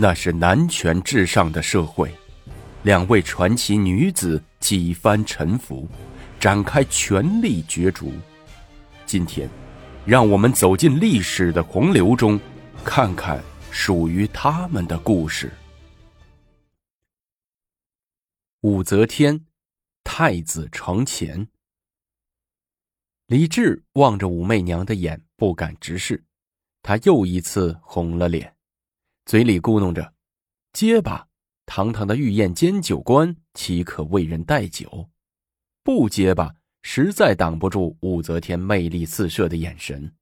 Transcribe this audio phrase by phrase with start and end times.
[0.00, 2.08] 那是男权至上的社会，
[2.84, 5.88] 两位传奇女子几番沉浮，
[6.38, 8.12] 展开权力角逐。
[9.04, 9.50] 今天，
[10.06, 12.38] 让我们走进历史的洪流中，
[12.84, 13.42] 看看
[13.72, 15.52] 属于他们的故事。
[18.60, 19.44] 武则天，
[20.04, 21.48] 太子承乾。
[23.26, 26.22] 李治望着武媚娘的眼，不敢直视，
[26.82, 28.57] 他又一次红了脸。
[29.28, 30.14] 嘴里咕哝着
[30.72, 31.28] ：“结巴，
[31.66, 35.10] 堂堂的御宴监酒官岂可为人带酒？
[35.84, 40.14] 不结巴，实在挡不住武则天魅力四射的眼神。”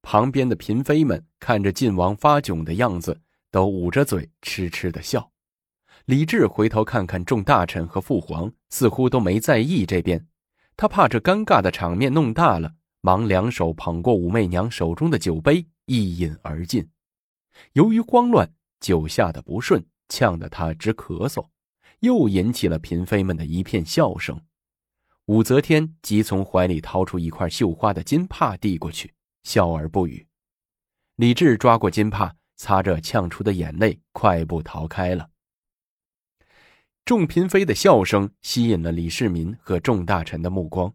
[0.00, 5.32] 旁边的嫔妃们看着晋王发窘的样子，都捂着嘴痴痴的笑。
[6.04, 10.24] 李治回头看看众大臣和父皇，似乎都没在意这边。
[10.76, 16.88] 他怕这尴尬的场面弄大了，忙两手捧过武媚娘手中的酒杯，一饮而尽。
[17.72, 21.48] 由于慌乱，酒下的不顺，呛得他直咳嗽，
[22.00, 24.40] 又引起了嫔妃们的一片笑声。
[25.26, 30.26] 武则天即从怀里掏出一块绣花的金帕递过去，笑而不语。
[31.16, 35.30] 李治抓过金帕，擦着呛出的眼泪，快步逃开了。
[37.04, 40.92] 众嫔妃的笑声吸引了李世民和众大臣的目光。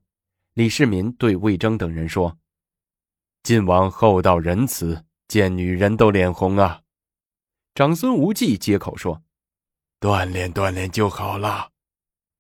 [0.53, 2.37] 李世民对魏征等人说
[3.43, 6.81] ：“晋王厚道仁慈。”见女人都脸红啊！
[7.75, 9.23] 长孙无忌接口说
[9.99, 11.71] ：“锻炼锻炼就好了，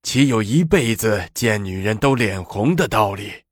[0.03, 3.43] 岂有一辈子见女人都脸红的道理？”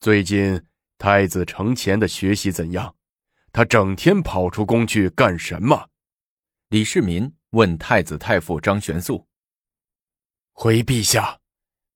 [0.00, 2.96] 最近太子承乾的学习怎样？
[3.52, 5.90] 他整天跑出宫去干什么？
[6.68, 9.26] 李世民问太子太傅张玄素
[10.54, 11.38] ：“回陛下，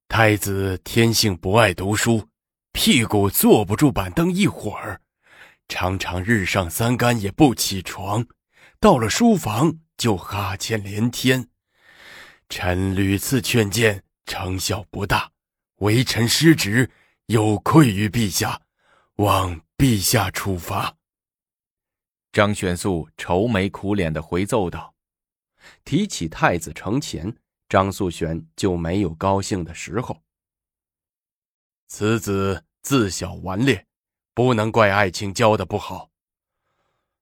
[0.08, 2.28] 太子天性不爱读书，
[2.72, 5.00] 屁股坐不住板凳一会儿。”
[5.68, 8.26] 常常日上三竿也不起床，
[8.78, 11.48] 到了书房就哈欠连天。
[12.48, 15.32] 臣屡次劝谏，成效不大，
[15.76, 16.90] 微臣失职，
[17.26, 18.62] 有愧于陛下，
[19.16, 20.96] 望陛下处罚。
[22.30, 24.94] 张玄素愁眉苦脸的回奏道
[25.84, 27.34] ：“提起太子承乾，
[27.68, 30.22] 张素玄就没有高兴的时候。
[31.88, 33.84] 此子自小顽劣。”
[34.36, 36.10] 不能怪爱卿教的不好。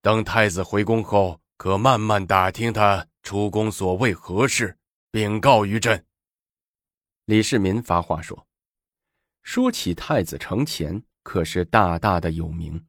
[0.02, 4.76] 等太子回宫后，可慢慢打听他出宫所为何事，
[5.12, 6.04] 禀告于朕。
[7.26, 8.48] 李世民发话说
[9.44, 12.84] ：“说起太子承乾，可是大大的有名。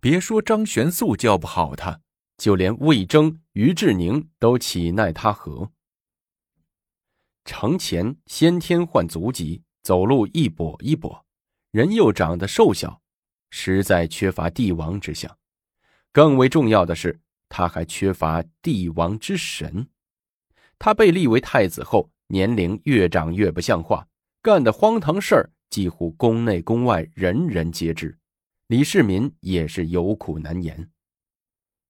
[0.00, 2.00] 别说张玄素教不好他，
[2.38, 5.70] 就连魏征、于志宁都岂奈他何。
[7.44, 11.20] 承乾先天患足疾，走路一跛一跛，
[11.70, 13.02] 人又长得瘦小。”
[13.50, 15.36] 实在缺乏帝王之相，
[16.12, 19.88] 更为重要的是，他还缺乏帝王之神。
[20.78, 24.06] 他被立为太子后，年龄越长越不像话，
[24.42, 28.18] 干的荒唐事儿几乎宫内宫外人人皆知。
[28.68, 30.90] 李世民也是有苦难言。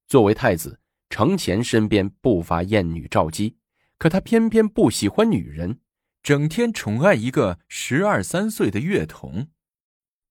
[0.06, 0.80] 作为太子，
[1.10, 3.56] 承乾身边不乏艳女赵姬，
[3.98, 5.80] 可他偏偏不喜欢女人，
[6.22, 9.48] 整天宠爱一个十二三岁的乐童。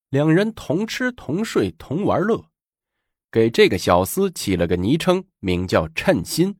[0.10, 2.46] 两人同吃同睡同玩乐，
[3.30, 6.56] 给这个小厮起了个昵称，名叫称心。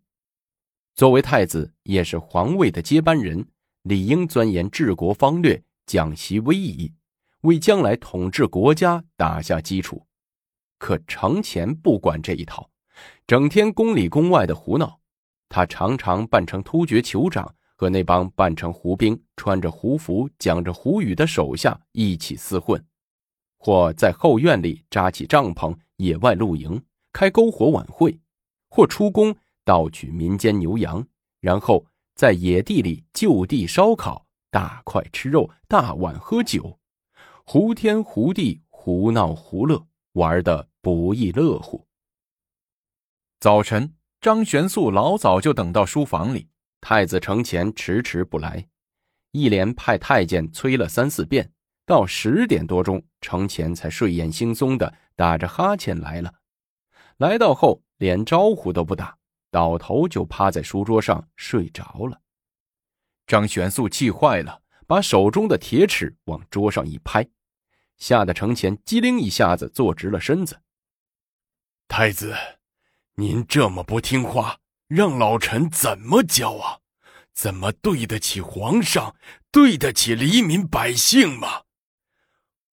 [0.96, 3.48] 作为太子，也是皇位的接班人，
[3.84, 6.94] 理应钻研治国方略，讲习威仪，
[7.42, 10.06] 为将来统治国家打下基础。
[10.78, 12.70] 可承乾不管这一套，
[13.26, 15.00] 整天宫里宫外的胡闹。
[15.48, 22.84] 他常常扮成突厥酋长，和那帮扮成胡兵、穿着胡服、讲着胡语的手下一起厮混。
[23.58, 26.82] 或在后院里扎起帐篷，野外露营，
[27.12, 28.18] 开篝火晚会；
[28.70, 29.36] 或出宫
[29.66, 31.06] 盗取民间牛羊，
[31.42, 31.86] 然后
[32.16, 36.80] 在野地里就地烧烤，大块吃肉，大碗喝酒，
[37.44, 41.86] 胡天胡地，胡闹胡乐，玩的不亦乐乎。
[43.40, 46.48] 早晨，张玄素老早就等到书房里，
[46.82, 48.68] 太子承乾迟迟不来，
[49.32, 51.52] 一连派太监催了三四遍。
[51.88, 56.34] 到十点多钟，程潜才睡眼惺忪的打着哈欠来了。
[57.16, 59.18] 来到后，连招呼都不打，
[59.50, 62.20] 倒头就趴在书桌上睡着了。
[63.26, 67.26] 张玄素气坏了，把手中的铁尺往桌上一拍，
[67.96, 70.60] 吓得程潜机灵一下子坐直了身子。
[71.88, 72.36] 太子，
[73.16, 76.80] 您这么不听话，让老臣怎么教啊？
[77.32, 79.16] 怎么对得起皇上，
[79.54, 81.62] 对得起黎民百姓吗？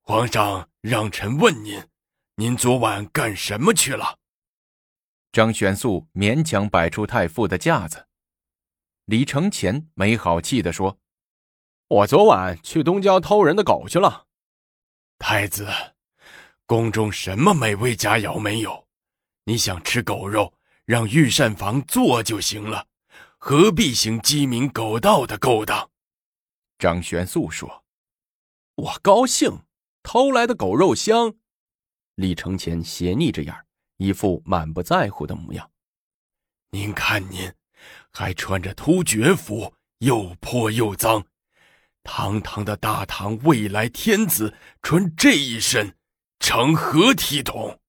[0.07, 1.83] 皇上让臣问您，
[2.35, 4.19] 您昨晚干什么去了？
[5.33, 8.07] 张玄素勉强摆出太傅的架子。
[9.07, 10.99] 李承前没好气地说
[11.89, 14.27] ：“我昨晚去东郊偷人的狗去了。”
[15.19, 15.67] 太子，
[16.67, 18.87] 宫中什么美味佳肴没有？
[19.45, 20.53] 你想吃狗肉，
[20.85, 22.89] 让御膳房做就行了，
[23.39, 25.91] 何必行鸡鸣狗盗的勾当？
[26.79, 27.87] 张玄素说
[28.77, 29.61] ：“我高兴，
[30.05, 31.35] 偷来的狗肉香。”
[32.15, 33.53] 李承前斜睨着眼
[33.97, 35.69] 一副满不在乎的模样。
[36.71, 37.53] 您看您，
[38.13, 41.27] 还穿着突厥服，又破又脏。
[42.05, 45.97] 堂堂的大唐未来天子，穿这一身，
[46.39, 47.81] 成何体统？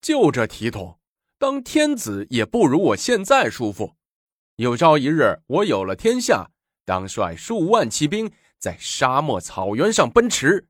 [0.00, 0.98] 就这体统，
[1.38, 3.96] 当天子也不如我现在舒服。
[4.56, 6.50] 有朝一日，我有了天下，
[6.84, 10.68] 当率数万骑兵在沙漠草原上奔驰，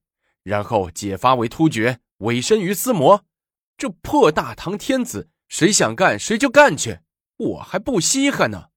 [0.49, 3.27] 然后解发为突厥，委身于司魔。
[3.77, 7.00] 这破大唐天子，谁想干谁就干去，
[7.37, 8.71] 我还不稀罕呢。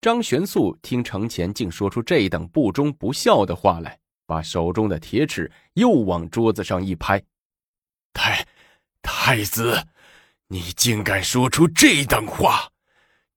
[0.00, 7.22] 张玄素听程前竟说出这等不忠不孝的话来，把手中的铁尺又往桌子上一拍
[8.14, 8.46] ：“太
[9.02, 9.88] 太子，
[10.46, 12.72] 你竟敢说出这等话！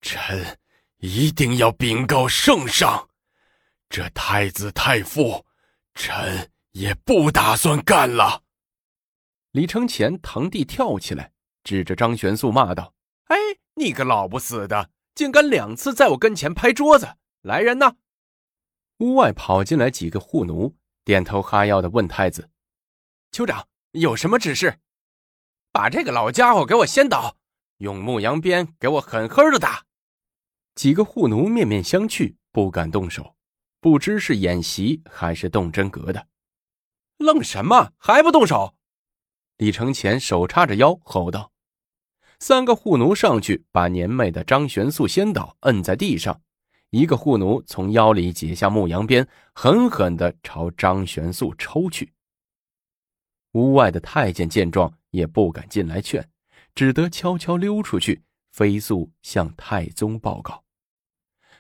[0.02, 0.58] 臣
[1.00, 3.10] 一定要禀告圣上。
[3.90, 5.46] 这太子太傅，
[5.94, 8.44] 臣也不打算干了。”
[9.52, 11.34] 李承前腾地跳起来，
[11.64, 12.94] 指着张玄素骂道
[13.28, 13.36] ：“哎，
[13.76, 17.16] 你个老不死的，竟敢两次在我跟前拍桌子！
[17.42, 17.96] 来人呐！”
[19.00, 22.50] 屋外跑进来几个护奴，点头哈腰的问太子
[23.32, 24.80] ：“酋长有什么指示？
[25.72, 27.38] 把这个老家伙给我掀倒，
[27.78, 29.86] 用牧羊鞭给我狠狠的打！”
[30.76, 33.36] 几个护奴面面相觑，不敢动手，
[33.82, 36.28] 不知是演习还是动真格的。
[37.22, 37.94] 愣什么？
[37.98, 38.76] 还不动手？
[39.58, 41.52] 李承前手叉着腰吼道
[42.40, 46.42] ：“三个护奴上去，把年迈的张玄素先倒，摁在地上。
[46.90, 52.12] 一个护奴从腰里解下牧羊鞭，狠狠地朝张玄素抽去。
[53.52, 56.28] 屋外的太监见状，也不敢进来劝，
[56.74, 60.64] 只得悄悄溜出去，飞速向太宗报告。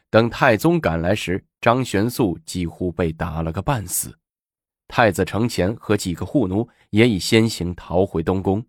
[0.09, 4.17] 等太宗赶来时，张玄素几乎被打了个半死。”
[4.91, 8.61] 太子承前和几个护奴也已先行逃回东宫。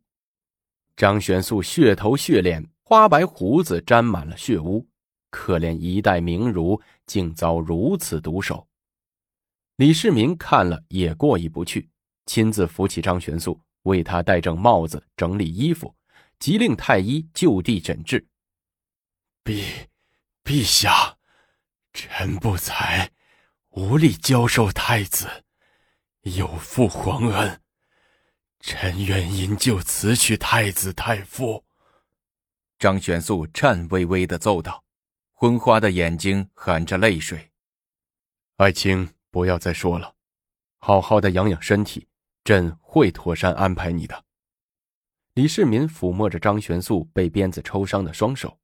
[0.97, 4.87] 张玄素血头血脸，花白胡子沾满了血污，
[5.31, 8.69] 可怜一代名儒竟遭如此毒手。
[9.75, 11.91] 李世民看了也过意不去，
[12.27, 15.93] 亲自扶起张玄素，为他戴正帽子，整理衣服，
[16.39, 18.25] 急令太医就地诊治。
[19.43, 19.65] 陛
[20.45, 21.19] 陛下，
[21.93, 23.11] 臣不才，
[23.71, 25.27] 无力教授太子。
[26.23, 27.61] 有负皇恩，
[28.61, 31.65] 臣愿因就辞去太子太傅。
[32.79, 34.85] 张玄素颤巍巍的奏道，
[35.33, 37.51] 昏花的眼睛含着泪水。
[38.59, 40.15] 爱卿，不要再说了，
[40.79, 42.07] 好好的养养身体，
[42.45, 44.25] 朕会妥善安排你的。
[45.35, 48.61] 李世民抚摸着张玄素被鞭子抽伤的双手，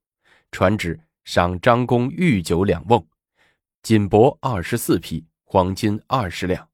[0.49, 3.05] 传旨赏张公御酒两瓮，
[3.83, 6.68] 锦帛二十四匹，黄金二十两。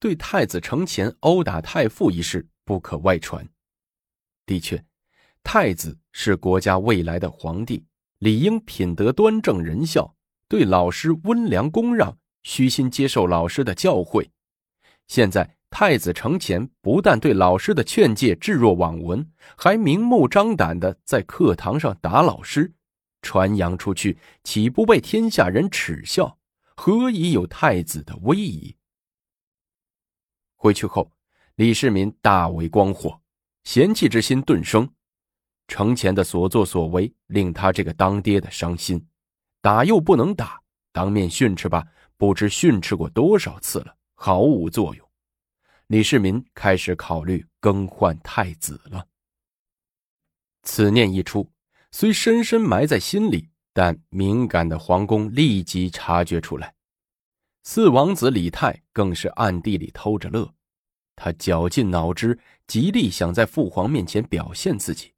[0.00, 3.46] 对太子承前殴打太傅一事不可外传。
[4.46, 4.82] 的确，
[5.44, 7.84] 太子是国家未来的皇帝，
[8.18, 10.16] 理应品德端正、仁孝，
[10.48, 14.26] 对老师温良恭让，虚心接受老师的教诲。
[15.06, 22.72] 现在太子承前不但对老师的劝诫置若罔闻，还明目张胆的在课堂上打老师，
[23.20, 26.38] 传扬出去，岂不被天下人耻笑？
[26.74, 28.74] 何以有太子的威仪？
[30.60, 31.10] 回去后，
[31.54, 33.18] 李世民大为光火，
[33.64, 34.86] 嫌弃之心顿生。
[35.68, 39.02] 程前的所作所为令他这个当爹的伤心，
[39.62, 40.60] 打又不能打，
[40.92, 41.86] 当面训斥吧，
[42.18, 45.08] 不知训斥过多少次了，毫无作用。
[45.86, 49.06] 李世民开始考虑更换太子了。
[50.64, 51.50] 此念一出，
[51.90, 56.74] 虽深深埋在心里，但敏感的皇宫立即察觉出来。
[57.62, 60.54] 四王子李泰更是暗地里偷着乐，
[61.14, 65.12] 他绞尽脑汁，极力想在父皇面前表现自己。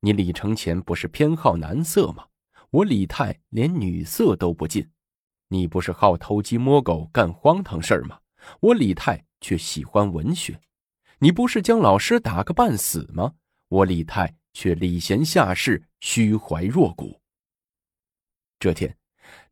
[0.00, 2.26] 你李承前不是偏好男色吗？
[2.70, 4.90] 我李泰连女色都不近。
[5.48, 8.18] 你不是好偷鸡摸狗干荒唐事儿吗？
[8.60, 10.60] 我李泰却喜欢文学。
[11.18, 13.34] 你不是将老师打个半死吗？
[13.68, 17.20] 我李泰却礼贤下士，虚怀若谷。
[18.58, 18.96] 这天，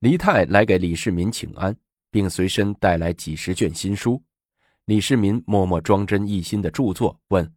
[0.00, 1.76] 李泰来给李世民请安。
[2.10, 4.22] 并随身带来几十卷新书，
[4.86, 7.54] 李世民默默装真一心的著作，问：“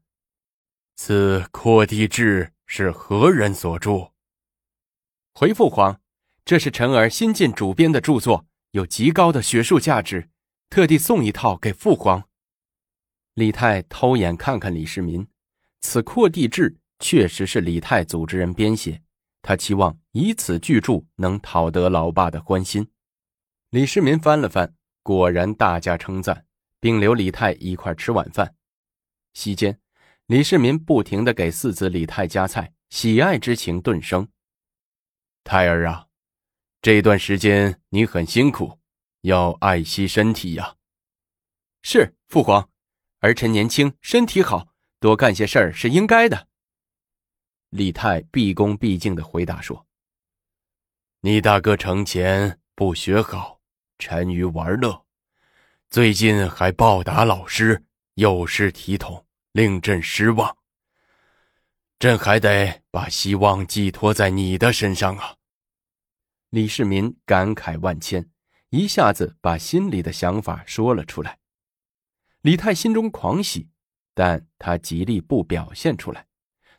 [0.96, 4.12] 此《扩地志》是何人所著？
[5.34, 6.02] 回父皇，
[6.44, 10.30] 这是臣儿新近主编的著作，有极高的学术价值，
[10.70, 12.24] 特地送一套给父皇。
[13.36, 15.26] 李泰偷眼看看李世民，
[15.80, 19.02] 此《扩地志》确实是李泰组织人编写，
[19.42, 22.86] 他期望以此巨著能讨得老爸的欢心。
[23.72, 26.46] 李世民翻了翻，果然大加称赞，
[26.82, 28.54] 并留李泰一块吃晚饭。
[29.34, 29.80] 席间，
[30.26, 34.28] 李世民不停的给四子李泰夹菜，喜爱之情顿生。
[35.46, 36.08] 泰儿啊，
[36.82, 38.78] 这段时间你很辛苦，
[39.22, 40.76] 要爱惜身体呀。
[41.82, 42.70] 是父皇，
[43.20, 46.50] 儿臣年轻，身体好，多干些事儿是应该的。
[47.70, 49.88] 李泰毕恭毕敬的回答说
[51.24, 53.61] ：“你大哥成前不学好，
[54.02, 55.06] 沉于玩乐，
[55.90, 60.58] 最近还暴打老师。”有失体统，令朕失望。
[61.98, 65.36] 朕还得把希望寄托在你的身上啊！
[66.50, 68.30] 李世民感慨万千，
[68.70, 71.40] 一下子把心里的想法说了出来。
[72.42, 73.70] 李泰心中狂喜，
[74.14, 76.28] 但他极力不表现出来。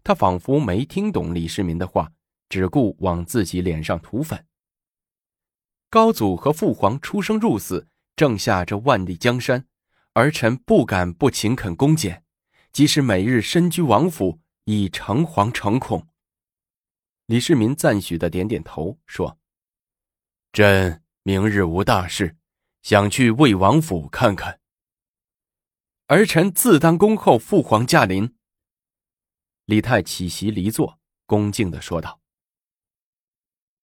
[0.05, 2.13] 他仿佛没听懂李世民的话，
[2.51, 4.47] 只顾往自己脸上涂粉。
[5.93, 9.69] 高祖和父皇出生入死，正下这万里江山。
[10.15, 12.25] 儿臣不敢不勤恳恭俭，
[12.73, 16.09] 即使每日身居王府，亦诚惶诚恐。
[17.27, 19.39] 李世民赞许的点点头，说
[20.51, 22.39] ：“朕明日无大事，
[22.81, 24.61] 想去魏王府看看。
[26.07, 28.35] 儿臣自当恭候父皇驾临。”
[29.67, 32.23] 李泰起席离座，恭敬的说道。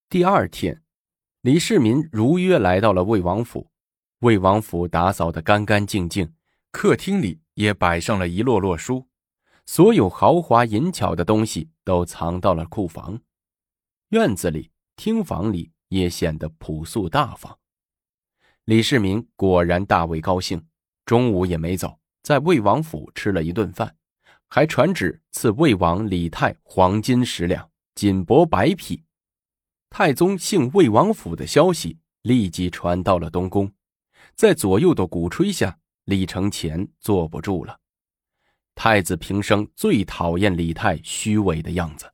[0.09, 0.83] 第二天，
[1.41, 3.71] 李世民如约来到了魏王府。
[4.19, 6.33] 魏王府打扫得干干净净，
[6.69, 9.07] 客厅里也摆上了一摞摞书，
[9.65, 13.21] 所有豪华银巧的东西都藏到了库房。
[14.09, 17.57] 院子里、厅房里也显得朴素大方。
[18.65, 20.61] 李世民果然大为高兴，
[21.05, 23.95] 中午也没走，在魏王府吃了一顿饭，
[24.49, 29.01] 还传旨赐魏王李泰黄金十两，锦帛百匹。
[29.89, 33.71] 太宗幸魏王府的消息立即传到了东宫。
[34.35, 37.79] 在左右的鼓吹下，李承乾坐不住了。
[38.75, 42.13] 太子平生最讨厌李泰虚伪的样子。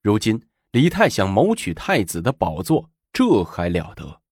[0.00, 4.22] 如今李泰想谋取太子的宝座，这还了得？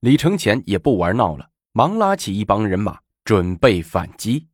[0.00, 4.48] 李承乾也不玩闹了，忙拉起一帮人马准备反击。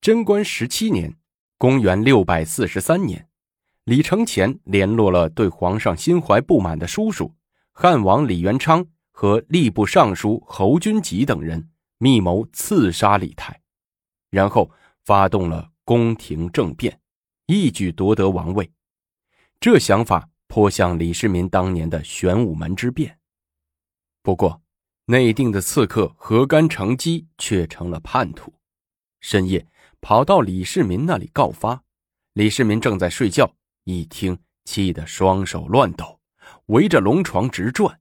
[0.00, 1.16] 贞观十七年，
[1.58, 3.28] 公元六百四十三年，
[3.86, 7.32] 李承乾联络了对皇上心怀不满的叔叔
[7.72, 8.86] 汉王李元昌。
[9.18, 13.62] 和吏部尚书侯君集等人密谋刺杀李泰，
[14.28, 14.70] 然后
[15.06, 17.00] 发动了宫廷政变，
[17.46, 18.70] 一举夺得王位。
[19.58, 23.18] 这想法颇像李世民当年的玄武门之变。
[24.22, 24.60] 不过，
[25.06, 28.52] 内定的刺客何干成机却成了叛徒，
[29.22, 29.66] 深夜
[30.02, 31.82] 跑到李世民那里告发。
[32.34, 33.50] 李世民正在睡觉，
[33.86, 36.18] 一听气得双手乱抖，
[36.66, 38.00] 围着龙床直转。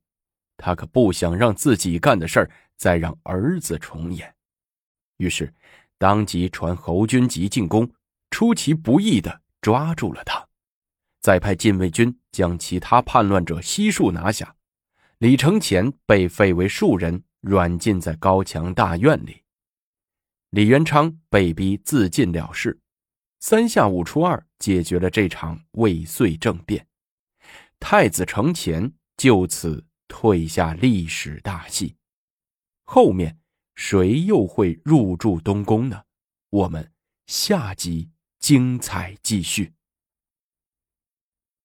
[0.58, 4.34] 他可不想让自己干的事儿再让儿子重演，
[5.18, 5.54] 于是
[6.00, 7.88] 当即传侯君集进宫，
[8.32, 10.44] 出其不意的抓住了他，
[11.22, 14.56] 再派禁卫军将其他叛乱者悉数拿下。
[15.20, 19.44] 李承乾被废为庶人，软禁在高墙大院里。
[20.50, 22.80] 李元昌被逼自尽了事，
[23.39, 26.88] 三下五除二解决了这场未遂政变，
[27.80, 29.86] 太子承乾就此。
[30.08, 31.96] 退下历史大戏，
[32.84, 33.39] 后面
[33.74, 36.04] 谁又会入住东宫呢？
[36.51, 36.94] 我们
[37.25, 39.74] 下集精彩继续。